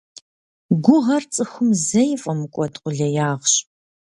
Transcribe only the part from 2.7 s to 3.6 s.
къулеягъэщ.